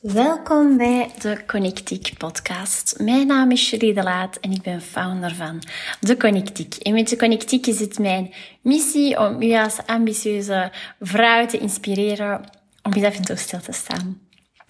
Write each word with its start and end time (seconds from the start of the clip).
Welkom 0.00 0.76
bij 0.76 1.10
de 1.20 1.44
Connectiek 1.46 2.12
podcast. 2.18 2.94
Mijn 2.98 3.26
naam 3.26 3.50
is 3.50 3.70
Julie 3.70 3.94
de 3.94 4.02
Laat 4.02 4.36
en 4.36 4.52
ik 4.52 4.62
ben 4.62 4.80
founder 4.80 5.34
van 5.34 5.62
de 6.00 6.16
Connectiek. 6.16 6.74
En 6.74 6.92
met 6.94 7.08
de 7.08 7.16
Connectiek 7.16 7.66
is 7.66 7.80
het 7.80 7.98
mijn 7.98 8.34
missie 8.62 9.18
om 9.18 9.42
u 9.42 9.52
als 9.52 9.86
ambitieuze 9.86 10.72
vrouw 11.00 11.46
te 11.46 11.58
inspireren 11.58 12.40
om 12.82 12.92
eens 12.92 13.04
even 13.04 13.38
stil 13.38 13.60
te 13.60 13.72
staan. 13.72 14.20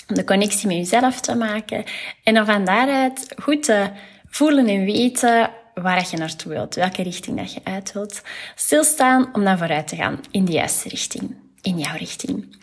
Om 0.09 0.15
de 0.15 0.25
connectie 0.25 0.67
met 0.67 0.77
uzelf 0.77 1.21
te 1.21 1.35
maken 1.35 1.85
en 2.25 2.37
er 2.37 2.45
van 2.45 2.65
daaruit 2.65 3.35
goed 3.43 3.63
te 3.63 3.91
voelen 4.27 4.67
en 4.67 4.85
weten 4.85 5.51
waar 5.75 6.07
je 6.11 6.17
naartoe 6.17 6.53
wilt, 6.53 6.75
welke 6.75 7.03
richting 7.03 7.37
dat 7.37 7.53
je 7.53 7.61
uit 7.65 7.93
wilt. 7.93 8.23
Stilstaan 8.55 9.35
om 9.35 9.45
dan 9.45 9.59
vooruit 9.59 9.89
te 9.89 9.97
gaan 9.97 10.21
in 10.31 10.45
de 10.45 10.53
juiste 10.53 10.89
richting, 10.89 11.37
in 11.61 11.79
jouw 11.79 11.97
richting. 11.97 12.57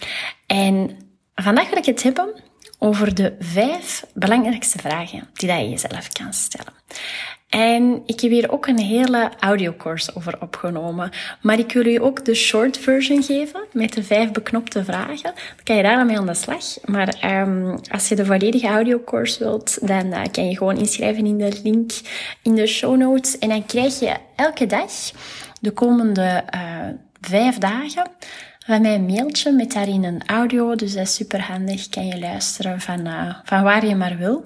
En 0.47 0.97
vandaag 1.35 1.69
wil 1.69 1.77
ik 1.77 1.85
het 1.85 2.03
hebben 2.03 2.45
over 2.77 3.15
de 3.15 3.35
vijf 3.39 4.05
belangrijkste 4.13 4.77
vragen 4.77 5.27
die 5.33 5.49
dat 5.49 5.59
je 5.59 5.69
jezelf 5.69 6.07
kan 6.07 6.33
stellen. 6.33 6.73
En 7.49 8.01
ik 8.05 8.19
heb 8.19 8.31
hier 8.31 8.51
ook 8.51 8.67
een 8.67 8.79
hele 8.79 9.31
audiocourse 9.39 10.11
over 10.15 10.41
opgenomen. 10.41 11.11
Maar 11.41 11.59
ik 11.59 11.71
wil 11.71 11.85
u 11.85 12.01
ook 12.01 12.25
de 12.25 12.33
short 12.35 12.77
version 12.77 13.23
geven 13.23 13.63
met 13.71 13.93
de 13.93 14.03
vijf 14.03 14.31
beknopte 14.31 14.83
vragen. 14.83 15.23
Dan 15.23 15.63
kan 15.63 15.75
je 15.75 15.83
daar 15.83 16.05
mee 16.05 16.17
aan 16.17 16.25
de 16.25 16.33
slag. 16.33 16.63
Maar 16.85 17.41
um, 17.47 17.79
als 17.91 18.09
je 18.09 18.15
de 18.15 18.25
volledige 18.25 18.67
audiocourse 18.67 19.43
wilt, 19.43 19.87
dan 19.87 20.05
uh, 20.05 20.21
kan 20.31 20.49
je 20.49 20.57
gewoon 20.57 20.77
inschrijven 20.77 21.25
in 21.25 21.37
de 21.37 21.59
link 21.63 21.91
in 22.41 22.55
de 22.55 22.67
show 22.67 22.97
notes. 22.97 23.37
En 23.37 23.49
dan 23.49 23.65
krijg 23.65 23.99
je 23.99 24.15
elke 24.35 24.65
dag 24.65 24.91
de 25.61 25.71
komende 25.71 26.43
uh, 26.55 26.61
vijf 27.21 27.57
dagen 27.57 28.11
van 28.67 28.81
mij 28.81 28.95
een 28.95 29.05
mailtje 29.05 29.51
met 29.51 29.71
daarin 29.71 30.03
een 30.03 30.21
audio. 30.25 30.75
Dus 30.75 30.93
dat 30.93 31.03
is 31.03 31.13
super 31.13 31.41
handig. 31.41 31.89
Kan 31.89 32.05
je 32.05 32.19
luisteren 32.19 32.81
van, 32.81 33.07
uh, 33.07 33.35
van 33.43 33.63
waar 33.63 33.85
je 33.85 33.95
maar 33.95 34.17
wil. 34.17 34.45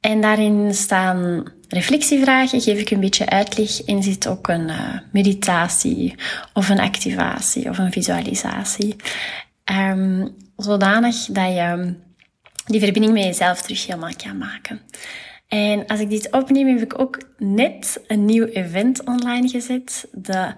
En 0.00 0.20
daarin 0.20 0.74
staan 0.74 1.44
reflectievragen, 1.68 2.60
geef 2.60 2.80
ik 2.80 2.90
een 2.90 3.00
beetje 3.00 3.28
uitleg. 3.28 3.82
En 3.82 4.02
zit 4.02 4.26
ook 4.26 4.48
een 4.48 4.68
uh, 4.68 4.98
meditatie 5.12 6.14
of 6.52 6.68
een 6.68 6.80
activatie 6.80 7.68
of 7.68 7.78
een 7.78 7.92
visualisatie. 7.92 8.96
Um, 9.72 10.34
zodanig 10.56 11.16
dat 11.16 11.54
je 11.54 11.94
die 12.66 12.80
verbinding 12.80 13.12
met 13.12 13.24
jezelf 13.24 13.62
terug 13.62 13.86
helemaal 13.86 14.14
kan 14.16 14.38
maken. 14.38 14.80
En 15.48 15.86
als 15.86 16.00
ik 16.00 16.10
dit 16.10 16.30
opneem, 16.30 16.66
heb 16.66 16.82
ik 16.82 16.98
ook 17.00 17.18
net 17.38 18.00
een 18.06 18.24
nieuw 18.24 18.44
event 18.44 19.04
online 19.04 19.48
gezet. 19.48 20.08
De 20.12 20.54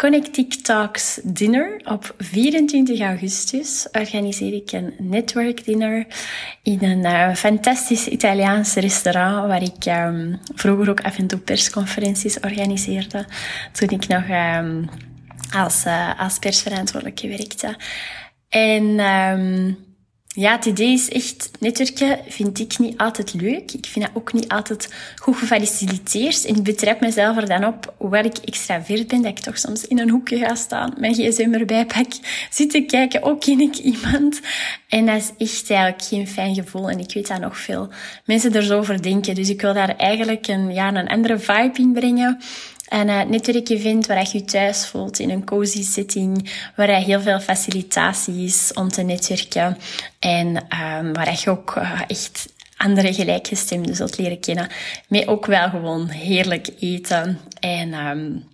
Connectic 0.00 0.54
Talks 0.54 1.20
Dinner 1.24 1.80
op 1.84 2.14
24 2.18 3.00
augustus 3.00 3.88
organiseer 3.92 4.54
ik 4.54 4.72
een 4.72 4.94
network 4.98 5.64
dinner 5.64 6.06
in 6.62 6.84
een 6.84 7.04
uh, 7.04 7.34
fantastisch 7.34 8.08
Italiaans 8.08 8.74
restaurant 8.74 9.46
waar 9.46 9.62
ik 9.62 9.86
um, 9.86 10.40
vroeger 10.54 10.90
ook 10.90 11.00
af 11.00 11.18
en 11.18 11.26
toe 11.26 11.38
persconferenties 11.38 12.40
organiseerde 12.40 13.26
toen 13.72 13.88
ik 13.88 14.08
nog 14.08 14.24
um, 14.28 14.88
als, 15.54 15.84
uh, 15.86 16.20
als 16.20 16.38
persverantwoordelijke 16.38 17.28
werkte. 17.28 17.76
En 18.48 19.00
um, 19.00 19.76
ja, 20.40 20.52
het 20.52 20.64
idee 20.64 20.92
is 20.92 21.08
echt, 21.08 21.50
netwerken 21.58 22.18
vind 22.28 22.58
ik 22.58 22.78
niet 22.78 22.98
altijd 22.98 23.34
leuk. 23.34 23.72
Ik 23.72 23.86
vind 23.86 24.04
dat 24.04 24.14
ook 24.14 24.32
niet 24.32 24.48
altijd 24.48 24.88
goed 25.16 25.36
gefaciliteerd. 25.36 26.44
En 26.44 26.56
ik 26.56 26.62
betrap 26.62 27.00
mezelf 27.00 27.36
er 27.36 27.48
dan 27.48 27.64
op, 27.64 27.94
hoewel 27.96 28.24
ik 28.24 28.36
extravert 28.38 29.06
ben, 29.06 29.22
dat 29.22 29.30
ik 29.30 29.38
toch 29.38 29.58
soms 29.58 29.86
in 29.86 29.98
een 29.98 30.10
hoekje 30.10 30.38
ga 30.38 30.54
staan, 30.54 30.94
mijn 30.98 31.14
gsm 31.14 31.52
erbij 31.52 31.86
pak, 31.86 32.12
zitten 32.50 32.86
kijken, 32.86 33.22
ook 33.22 33.40
ken 33.40 33.60
ik 33.60 33.76
iemand. 33.76 34.40
En 34.88 35.06
dat 35.06 35.16
is 35.16 35.46
echt 35.48 35.70
eigenlijk 35.70 36.02
geen 36.02 36.28
fijn 36.28 36.54
gevoel. 36.54 36.90
En 36.90 36.98
ik 36.98 37.12
weet 37.14 37.28
dat 37.28 37.40
nog 37.40 37.58
veel 37.58 37.88
mensen 38.24 38.54
er 38.54 38.62
zo 38.62 38.78
over 38.78 39.02
denken. 39.02 39.34
Dus 39.34 39.48
ik 39.48 39.60
wil 39.60 39.74
daar 39.74 39.96
eigenlijk 39.96 40.46
een, 40.46 40.72
ja, 40.72 40.94
een 40.94 41.08
andere 41.08 41.38
vibe 41.38 41.78
in 41.78 41.92
brengen. 41.92 42.38
En 42.90 43.08
uh, 43.08 43.80
vindt 43.80 44.06
waar 44.06 44.28
je 44.32 44.38
je 44.38 44.44
thuis 44.44 44.86
voelt 44.86 45.18
in 45.18 45.30
een 45.30 45.44
cozy 45.44 45.82
setting, 45.82 46.50
waar 46.76 46.90
je 46.90 47.04
heel 47.04 47.20
veel 47.20 47.40
facilitatie 47.40 48.44
is 48.44 48.72
om 48.74 48.88
te 48.88 49.02
netwerken 49.02 49.78
en 50.18 50.46
um, 50.46 51.12
waar 51.12 51.40
je 51.44 51.50
ook 51.50 51.74
uh, 51.78 52.00
echt 52.06 52.52
andere 52.76 53.14
gelijkgestemden 53.14 53.96
zult 53.96 54.18
leren 54.18 54.40
kennen. 54.40 54.68
Met 55.08 55.28
ook 55.28 55.46
wel 55.46 55.68
gewoon 55.68 56.08
heerlijk 56.08 56.68
eten 56.80 57.40
en 57.60 57.94
um, 57.94 58.44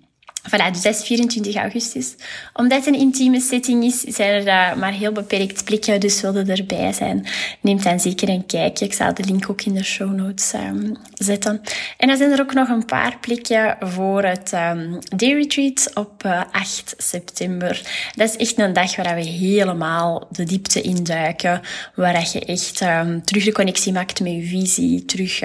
Voilà, 0.47 0.71
dus 0.73 0.83
dat 0.83 0.95
is 0.95 1.05
24 1.05 1.55
augustus. 1.55 2.15
Omdat 2.53 2.79
het 2.79 2.87
een 2.87 3.01
intieme 3.01 3.41
setting 3.41 3.85
is, 3.85 4.01
zijn 4.01 4.47
er 4.47 4.79
maar 4.79 4.93
heel 4.93 5.13
beperkt 5.13 5.65
plekken, 5.65 6.01
dus 6.01 6.21
wilde 6.21 6.53
erbij 6.53 6.93
zijn. 6.93 7.27
Neem 7.61 7.83
dan 7.83 8.01
zeker 8.01 8.29
een 8.29 8.47
kijkje. 8.47 8.85
Ik 8.85 8.93
zal 8.93 9.15
de 9.15 9.25
link 9.25 9.51
ook 9.51 9.63
in 9.63 9.75
de 9.75 9.85
show 9.85 10.15
notes 10.15 10.53
um, 10.53 10.97
zetten. 11.15 11.61
En 11.97 12.09
dan 12.09 12.17
zijn 12.17 12.31
er 12.31 12.41
ook 12.41 12.55
nog 12.55 12.69
een 12.69 12.85
paar 12.85 13.19
plekken 13.21 13.77
voor 13.81 14.23
het 14.23 14.53
um, 14.53 14.99
day 15.17 15.33
retreat 15.33 15.91
op 15.95 16.25
uh, 16.25 16.43
8 16.53 16.95
september. 16.97 17.83
Dat 18.15 18.29
is 18.29 18.37
echt 18.37 18.59
een 18.59 18.73
dag 18.73 18.97
waar 18.97 19.15
we 19.15 19.25
helemaal 19.25 20.27
de 20.31 20.45
diepte 20.45 20.81
induiken, 20.81 21.61
waar 21.95 22.29
je 22.33 22.45
echt 22.45 22.81
um, 22.81 23.25
terug 23.25 23.45
de 23.45 23.53
connectie 23.53 23.93
maakt 23.93 24.21
met 24.21 24.33
je 24.33 24.47
visie, 24.47 25.05
terug 25.05 25.41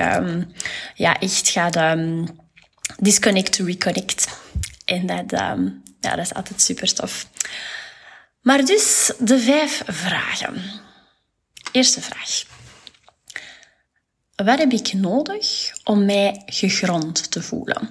ja, 0.95 1.19
echt 1.19 1.49
gaat 1.49 1.75
disconnect 2.99 3.57
reconnect. 3.57 4.27
En 4.91 5.05
dat, 5.05 5.41
um, 5.41 5.83
ja, 5.99 6.15
dat 6.15 6.25
is 6.25 6.33
altijd 6.33 6.61
super 6.61 6.93
tof. 6.93 7.27
Maar 8.41 8.65
dus 8.65 9.11
de 9.19 9.39
vijf 9.39 9.81
vragen. 9.85 10.63
Eerste 11.71 12.01
vraag. 12.01 12.43
Wat 14.35 14.57
heb 14.57 14.71
ik 14.71 14.93
nodig 14.93 15.71
om 15.83 16.05
mij 16.05 16.43
gegrond 16.45 17.31
te 17.31 17.41
voelen? 17.41 17.89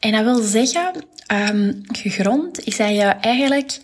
En 0.00 0.12
dat 0.12 0.24
wil 0.24 0.42
zeggen, 0.42 1.04
um, 1.32 1.80
gegrond 1.92 2.64
is 2.64 2.76
dat 2.76 2.88
je 2.88 3.02
eigenlijk 3.02 3.80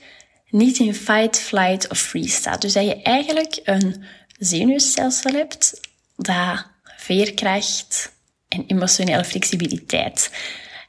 niet 0.49 0.79
in 0.79 0.95
fight, 0.95 1.39
flight 1.39 1.89
of 1.89 1.99
freeze 1.99 2.37
staat. 2.37 2.61
Dus 2.61 2.73
dat 2.73 2.85
je 2.85 3.03
eigenlijk 3.03 3.61
een 3.65 4.05
zenuwstelsel 4.39 5.33
hebt 5.33 5.81
dat 6.17 6.67
veerkracht 6.97 8.13
en 8.49 8.65
emotionele 8.67 9.25
flexibiliteit 9.25 10.31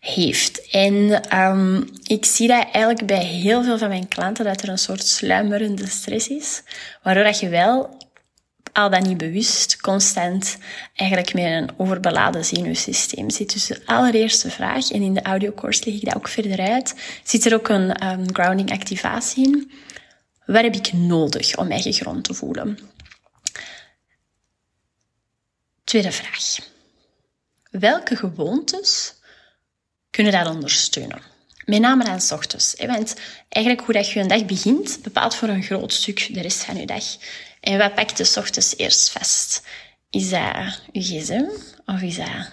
heeft. 0.02 0.70
En 0.70 0.94
um, 1.40 1.90
ik 2.04 2.26
zie 2.26 2.48
dat 2.48 2.68
eigenlijk 2.72 3.06
bij 3.06 3.24
heel 3.24 3.64
veel 3.64 3.78
van 3.78 3.90
mijn 3.90 4.08
klanten 4.08 4.46
dat 4.46 4.62
er 4.62 4.70
een 4.70 4.78
soort 4.78 5.06
sluimerende 5.06 5.88
stress 5.88 6.28
is, 6.28 6.64
waardoor 7.04 7.24
dat 7.24 7.40
je 7.40 7.50
wel 7.50 7.98
al 8.74 8.90
dan 8.90 9.08
niet 9.08 9.18
bewust 9.18 9.82
constant 9.82 10.58
eigenlijk 10.96 11.34
met 11.34 11.44
een 11.44 11.70
overbeladen 11.78 12.46
zenuwsysteem 12.46 13.30
zit. 13.30 13.54
Dus 13.54 13.66
de 13.66 13.82
allereerste 13.86 14.50
vraag, 14.50 14.92
en 14.92 15.02
in 15.02 15.14
de 15.14 15.22
audiocourse 15.22 15.86
leg 15.86 15.94
ik 15.94 16.06
dat 16.06 16.16
ook 16.16 16.28
verder 16.28 16.60
uit, 16.60 16.96
zit 17.24 17.46
er 17.46 17.54
ook 17.54 17.68
een 17.68 18.08
um, 18.08 18.34
grounding 18.34 18.72
activatie 18.72 19.46
in. 19.46 19.72
Wat 20.46 20.64
heb 20.64 20.76
ik 20.76 20.94
nodig 20.94 21.58
om 21.58 21.68
mij 21.68 21.82
gegrond 21.82 22.24
te 22.24 22.34
voelen? 22.34 22.80
Tweede 25.84 26.12
vraag. 26.12 26.58
Welke 27.72 28.16
gewoontes 28.16 29.20
kunnen 30.22 30.44
dat 30.44 30.54
ondersteunen. 30.54 31.22
Met 31.66 31.80
name 31.80 32.04
aan 32.04 32.20
ochtends. 32.32 32.76
Want 32.78 33.16
eigenlijk 33.50 33.86
hoe 33.86 33.94
dat 33.94 34.10
je 34.10 34.20
een 34.20 34.28
dag 34.28 34.46
begint, 34.46 35.00
bepaalt 35.02 35.36
voor 35.36 35.48
een 35.48 35.64
groot 35.64 35.94
stuk 35.94 36.30
de 36.34 36.42
rest 36.42 36.64
van 36.64 36.78
je 36.78 36.86
dag. 36.86 37.04
En 37.60 37.78
wat 37.78 37.96
pakt 37.96 38.28
s 38.28 38.38
ochtends 38.38 38.78
eerst 38.78 39.10
vast? 39.10 39.64
Is 40.10 40.30
dat 40.30 40.82
je 40.92 41.02
gsm? 41.02 41.46
Of 41.86 42.02
is 42.02 42.16
dat 42.16 42.52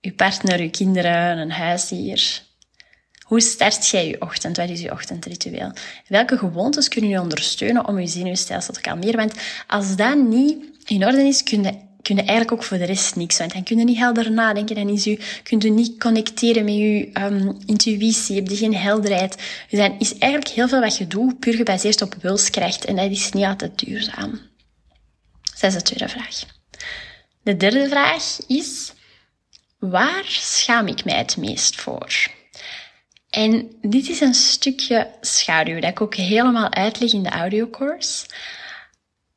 je 0.00 0.12
partner, 0.12 0.62
je 0.62 0.70
kinderen, 0.70 1.38
een 1.38 1.50
huisdier? 1.50 2.42
Hoe 3.22 3.40
start 3.40 3.86
jij 3.86 4.08
je 4.08 4.20
ochtend? 4.20 4.56
Wat 4.56 4.68
is 4.68 4.80
je 4.80 4.92
ochtendritueel? 4.92 5.72
Welke 6.08 6.38
gewoontes 6.38 6.88
kunnen 6.88 7.10
je 7.10 7.20
ondersteunen 7.20 7.88
om 7.88 7.98
je 8.00 8.06
zenuwstelsel 8.06 8.74
te 8.74 8.80
kalmeren? 8.80 9.16
Want 9.16 9.34
als 9.66 9.96
dat 9.96 10.16
niet 10.16 10.64
in 10.84 11.06
orde 11.06 11.22
is, 11.22 11.42
kun 11.42 11.62
je 11.62 11.85
kun 12.06 12.16
je 12.16 12.22
eigenlijk 12.22 12.52
ook 12.52 12.62
voor 12.62 12.78
de 12.78 12.84
rest 12.84 13.16
niks. 13.16 13.38
Want 13.38 13.52
dan 13.52 13.62
kun 13.62 13.78
je 13.78 13.84
niet 13.84 13.98
helder 13.98 14.32
nadenken, 14.32 14.74
dan 14.74 14.88
is 14.88 15.06
u, 15.06 15.18
kun 15.42 15.60
je 15.60 15.70
niet 15.70 15.98
connecteren 15.98 16.64
met 16.64 16.74
je 16.74 17.10
um, 17.12 17.58
intuïtie, 17.66 18.50
je 18.50 18.56
geen 18.56 18.74
helderheid. 18.74 19.36
Dus 19.70 19.78
dan 19.78 19.98
is 19.98 20.18
eigenlijk 20.18 20.52
heel 20.52 20.68
veel 20.68 20.80
wat 20.80 20.96
je 20.96 21.06
doet 21.06 21.38
puur 21.38 21.54
gebaseerd 21.54 22.02
op 22.02 22.14
wilskracht 22.20 22.84
en 22.84 22.96
dat 22.96 23.10
is 23.10 23.32
niet 23.32 23.44
altijd 23.44 23.78
duurzaam. 23.78 24.40
Dat 25.60 25.62
is 25.62 25.72
de 25.72 25.82
tweede 25.82 26.08
vraag. 26.08 26.44
De 27.42 27.56
derde 27.56 27.88
vraag 27.88 28.38
is, 28.46 28.92
waar 29.78 30.24
schaam 30.26 30.86
ik 30.86 31.04
mij 31.04 31.16
het 31.16 31.36
meest 31.36 31.76
voor? 31.76 32.28
En 33.30 33.70
dit 33.80 34.08
is 34.08 34.20
een 34.20 34.34
stukje 34.34 35.10
schaduw 35.20 35.80
dat 35.80 35.90
ik 35.90 36.00
ook 36.00 36.14
helemaal 36.14 36.72
uitleg 36.72 37.12
in 37.12 37.22
de 37.22 37.28
audiocourse. 37.28 38.26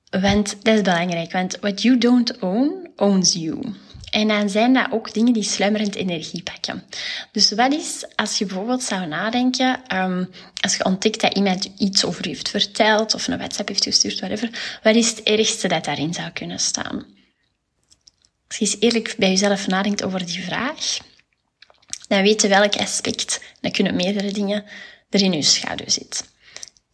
Want 0.09 0.63
dat 0.63 0.75
is 0.75 0.81
belangrijk, 0.81 1.31
want 1.31 1.57
what 1.59 1.81
you 1.81 1.97
don't 1.97 2.39
own, 2.39 2.91
owns 2.95 3.33
you. 3.33 3.75
En 4.09 4.27
dan 4.27 4.49
zijn 4.49 4.73
dat 4.73 4.91
ook 4.91 5.13
dingen 5.13 5.33
die 5.33 5.43
sluimerend 5.43 5.95
energie 5.95 6.43
pakken. 6.43 6.83
Dus 7.31 7.51
wat 7.51 7.73
is, 7.73 8.05
als 8.15 8.37
je 8.37 8.45
bijvoorbeeld 8.45 8.83
zou 8.83 9.05
nadenken, 9.05 9.95
um, 9.95 10.29
als 10.61 10.75
je 10.75 10.85
ontdekt 10.85 11.21
dat 11.21 11.33
iemand 11.33 11.69
iets 11.77 12.05
over 12.05 12.23
je 12.23 12.29
heeft 12.29 12.49
verteld, 12.49 13.13
of 13.13 13.27
een 13.27 13.37
WhatsApp 13.37 13.67
heeft 13.67 13.83
gestuurd, 13.83 14.19
whatever, 14.19 14.79
wat 14.83 14.95
is 14.95 15.09
het 15.09 15.23
ergste 15.23 15.67
dat 15.67 15.85
daarin 15.85 16.13
zou 16.13 16.29
kunnen 16.29 16.59
staan? 16.59 17.05
Als 18.47 18.57
je 18.57 18.77
eerlijk 18.79 19.15
bij 19.17 19.29
jezelf 19.29 19.67
nadenkt 19.67 20.03
over 20.03 20.25
die 20.25 20.43
vraag, 20.43 20.97
dan 22.07 22.21
weet 22.21 22.41
je 22.41 22.47
welk 22.47 22.75
aspect, 22.75 23.41
dan 23.61 23.71
kunnen 23.71 23.95
meerdere 23.95 24.31
dingen, 24.31 24.63
er 25.09 25.21
in 25.21 25.33
je 25.33 25.41
schaduw 25.41 25.89
zit. 25.89 26.29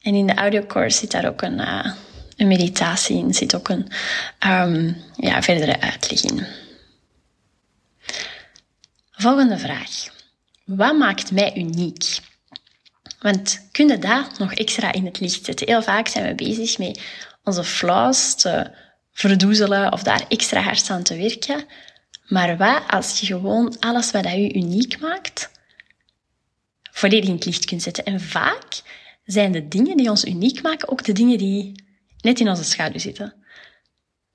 En 0.02 0.16
in 0.16 0.28
de 0.28 0.34
audiocourse 0.34 0.98
zit 0.98 1.12
daar 1.12 1.28
ook 1.28 1.42
een, 1.42 1.60
uh, 1.60 1.92
een 2.36 2.48
meditatie 2.48 3.18
in, 3.18 3.34
zit 3.34 3.56
ook 3.56 3.70
een 3.70 3.88
um, 4.48 4.96
ja, 5.16 5.42
verdere 5.42 5.82
uitleg 5.82 6.24
in. 6.24 6.46
Volgende 9.12 9.58
vraag. 9.58 9.90
Wat 10.66 10.98
maakt 10.98 11.32
mij 11.32 11.58
uniek? 11.58 12.20
Want 13.20 13.68
kun 13.72 13.88
je 13.88 13.98
dat 13.98 14.38
nog 14.38 14.54
extra 14.54 14.92
in 14.92 15.06
het 15.06 15.20
licht 15.20 15.46
zetten? 15.46 15.68
Heel 15.68 15.84
vaak 15.84 16.08
zijn 16.08 16.28
we 16.28 16.36
bezig 16.36 16.78
met 16.78 17.02
onze 17.44 17.64
flaws 17.64 18.36
te 18.36 18.72
verdoezelen 19.12 19.92
of 19.92 20.04
daar 20.04 20.26
extra 20.28 20.62
hard 20.62 20.90
aan 20.90 21.04
te 21.04 21.18
werken. 21.18 21.66
Maar 22.28 22.58
wat 22.58 22.84
als 22.88 23.20
je 23.20 23.26
gewoon 23.26 23.80
alles 23.80 24.12
wat 24.12 24.26
je 24.26 24.54
uniek 24.54 25.00
maakt, 25.00 25.52
volledig 26.92 27.30
in 27.30 27.36
het 27.36 27.46
licht 27.46 27.66
kunt 27.66 27.82
zetten? 27.82 28.06
En 28.06 28.22
vaak 28.22 28.82
zijn 29.26 29.52
de 29.52 29.68
dingen 29.68 29.98
die 29.98 30.10
ons 30.10 30.26
uniek 30.26 30.62
maken 30.62 30.90
ook 30.90 31.04
de 31.04 31.14
dingen 31.14 31.38
die 31.38 31.85
net 32.26 32.40
in 32.40 32.50
onze 32.50 32.64
schaduw 32.64 33.00
zitten. 33.00 33.34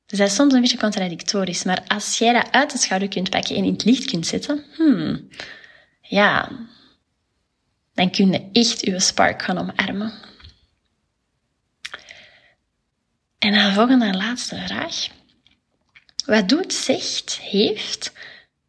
Dat 0.07 0.21
is 0.21 0.35
soms 0.35 0.53
een 0.53 0.61
beetje 0.61 0.79
contradictorisch, 0.79 1.65
maar 1.65 1.85
als 1.87 2.19
jij 2.19 2.33
dat 2.33 2.51
uit 2.53 2.73
de 2.73 2.79
schouder 2.79 3.09
kunt 3.09 3.31
pakken 3.31 3.57
en 3.57 3.65
in 3.65 3.73
het 3.73 3.85
licht 3.85 4.05
kunt 4.05 4.27
zetten, 4.27 4.65
hmm, 4.77 5.29
ja, 6.01 6.49
dan 7.95 8.11
kun 8.11 8.33
je 8.33 8.49
echt 8.53 8.81
je 8.81 9.01
spark 9.01 9.43
gaan 9.43 9.59
omarmen. 9.59 10.13
En 13.39 13.55
dan 13.55 13.73
volgende 13.73 14.05
en 14.05 14.17
laatste 14.17 14.63
vraag. 14.67 15.09
Wat 16.27 16.49
doet, 16.49 16.73
zegt, 16.73 17.39
heeft 17.39 18.13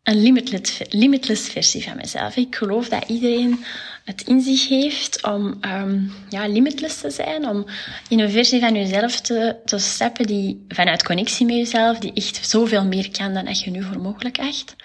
een 0.03 0.21
limitless, 0.21 0.81
limitless 0.89 1.50
versie 1.50 1.83
van 1.83 1.95
mezelf? 1.95 2.36
Ik 2.36 2.56
geloof 2.56 2.89
dat 2.89 3.09
iedereen 3.09 3.65
het 4.06 4.21
in 4.21 4.42
zich 4.42 4.68
heeft 4.68 5.24
om 5.24 5.57
um, 5.62 6.12
ja, 6.30 6.48
limitless 6.48 7.01
te 7.01 7.09
zijn, 7.09 7.48
om 7.48 7.65
in 8.09 8.19
een 8.19 8.31
versie 8.31 8.59
van 8.59 8.74
jezelf 8.74 9.19
te, 9.19 9.56
te 9.65 9.77
stappen 9.77 10.25
die 10.25 10.65
vanuit 10.68 11.03
connectie 11.03 11.45
met 11.45 11.56
jezelf, 11.56 11.98
die 11.98 12.13
echt 12.13 12.50
zoveel 12.50 12.86
meer 12.86 13.12
kan 13.12 13.33
dan 13.33 13.45
dat 13.45 13.62
je 13.62 13.71
nu 13.71 13.83
voor 13.83 14.00
mogelijk 14.00 14.39
acht. 14.39 14.75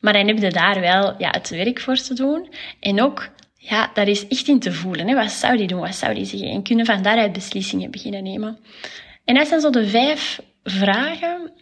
Maar 0.00 0.12
dan 0.12 0.26
heb 0.26 0.38
je 0.38 0.50
daar 0.50 0.80
wel 0.80 1.14
ja, 1.18 1.30
het 1.30 1.48
werk 1.48 1.80
voor 1.80 1.96
te 1.96 2.14
doen. 2.14 2.54
En 2.80 3.02
ook, 3.02 3.28
ja, 3.54 3.90
daar 3.94 4.08
is 4.08 4.28
echt 4.28 4.48
in 4.48 4.58
te 4.58 4.72
voelen. 4.72 5.08
Hè. 5.08 5.14
Wat 5.14 5.30
zou 5.30 5.56
die 5.56 5.66
doen? 5.66 5.80
Wat 5.80 5.94
zou 5.94 6.14
die 6.14 6.24
zeggen? 6.24 6.50
En 6.50 6.62
kunnen 6.62 6.86
van 6.86 7.02
daaruit 7.02 7.32
beslissingen 7.32 7.90
beginnen 7.90 8.22
nemen. 8.22 8.58
En 9.24 9.34
dat 9.34 9.48
zijn 9.48 9.60
zo 9.60 9.70
de 9.70 9.88
vijf 9.88 10.40
vragen 10.62 11.52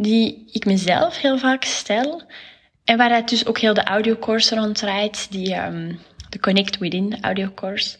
die 0.00 0.48
ik 0.52 0.64
mezelf 0.64 1.20
heel 1.20 1.38
vaak 1.38 1.64
stel 1.64 2.22
en 2.84 2.96
waar 2.96 3.14
het 3.14 3.28
dus 3.28 3.46
ook 3.46 3.58
heel 3.58 3.74
de 3.74 3.84
audiocourse 3.84 4.54
rond 4.54 4.76
draait, 4.76 5.26
die, 5.30 5.54
um, 5.54 6.00
de 6.28 6.40
Connect 6.40 6.78
Within 6.78 7.18
audiocourse. 7.20 7.96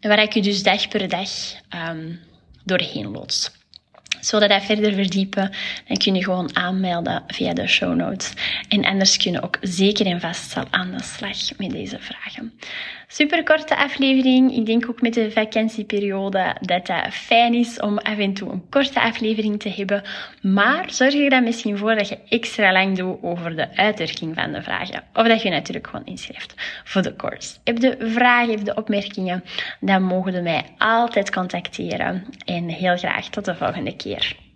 En 0.00 0.08
waar 0.08 0.22
ik 0.22 0.32
je 0.32 0.42
dus 0.42 0.62
dag 0.62 0.88
per 0.88 1.08
dag 1.08 1.30
um, 1.88 2.20
doorheen 2.64 3.10
loodst. 3.10 3.57
Zodat 4.20 4.48
dat 4.48 4.64
verder 4.64 4.92
verdiepen, 4.92 5.50
dan 5.86 5.96
kun 5.96 6.14
je 6.14 6.24
gewoon 6.24 6.56
aanmelden 6.56 7.22
via 7.26 7.52
de 7.52 7.66
show 7.66 7.94
notes. 7.94 8.32
En 8.68 8.84
anders 8.84 9.16
kun 9.16 9.32
je 9.32 9.42
ook 9.42 9.58
zeker 9.60 10.06
en 10.06 10.20
vast 10.20 10.56
al 10.56 10.64
aan 10.70 10.90
de 10.90 11.02
slag 11.02 11.58
met 11.58 11.70
deze 11.70 11.98
vragen. 12.00 12.52
Super 13.10 13.44
korte 13.44 13.76
aflevering. 13.76 14.56
Ik 14.56 14.66
denk 14.66 14.88
ook 14.88 15.00
met 15.00 15.14
de 15.14 15.30
vakantieperiode 15.30 16.56
dat 16.60 16.86
dat 16.86 17.06
fijn 17.10 17.54
is 17.54 17.80
om 17.80 17.98
af 17.98 18.18
en 18.18 18.34
toe 18.34 18.50
een 18.50 18.68
korte 18.68 19.00
aflevering 19.00 19.60
te 19.60 19.68
hebben. 19.68 20.02
Maar 20.42 20.84
zorg 20.90 21.14
er 21.14 21.30
dan 21.30 21.44
misschien 21.44 21.78
voor 21.78 21.94
dat 21.94 22.08
je 22.08 22.18
extra 22.28 22.72
lang 22.72 22.96
doet 22.96 23.22
over 23.22 23.56
de 23.56 23.76
uitwerking 23.76 24.34
van 24.34 24.52
de 24.52 24.62
vragen. 24.62 25.02
Of 25.14 25.26
dat 25.26 25.42
je 25.42 25.50
natuurlijk 25.50 25.86
gewoon 25.86 26.06
inschrijft 26.06 26.54
voor 26.84 27.02
de 27.02 27.16
course. 27.16 27.56
Heb 27.64 27.80
de 27.80 27.96
vragen, 27.98 28.50
heb 28.50 28.64
de 28.64 28.74
opmerkingen, 28.74 29.44
dan 29.80 30.02
mogen 30.02 30.32
je 30.32 30.40
mij 30.40 30.64
altijd 30.78 31.32
contacteren. 31.32 32.24
En 32.44 32.68
heel 32.68 32.96
graag 32.96 33.28
tot 33.28 33.44
de 33.44 33.54
volgende 33.54 33.96
keer. 33.96 34.07
Консьерж. 34.08 34.47